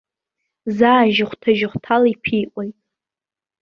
Заа 0.77 1.01
жьыхәҭа-жьыхәҭала 1.15 2.07
иԥиҟоит. 2.13 2.75